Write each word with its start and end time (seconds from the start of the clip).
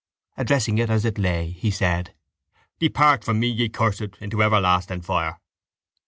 Addressing 0.35 0.79
it 0.79 0.89
as 0.89 1.05
it 1.05 1.19
lay, 1.19 1.51
he 1.51 1.69
said: 1.69 2.15
—Depart 2.79 3.23
from 3.23 3.39
me, 3.39 3.49
ye 3.49 3.69
cursed, 3.69 4.17
into 4.19 4.41
everlasting 4.41 5.01
fire! 5.01 5.39